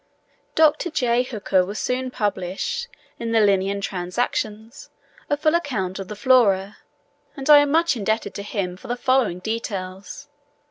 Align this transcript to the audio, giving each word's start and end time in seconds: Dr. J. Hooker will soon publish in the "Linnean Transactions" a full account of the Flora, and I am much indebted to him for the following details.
Dr. 0.55 0.89
J. 0.89 1.21
Hooker 1.21 1.63
will 1.63 1.75
soon 1.75 2.09
publish 2.09 2.87
in 3.19 3.33
the 3.33 3.39
"Linnean 3.39 3.81
Transactions" 3.81 4.89
a 5.29 5.37
full 5.37 5.53
account 5.53 5.99
of 5.99 6.07
the 6.07 6.15
Flora, 6.15 6.77
and 7.37 7.47
I 7.51 7.59
am 7.59 7.69
much 7.69 7.95
indebted 7.95 8.33
to 8.33 8.41
him 8.41 8.77
for 8.77 8.87
the 8.87 8.95
following 8.95 9.37
details. 9.37 10.27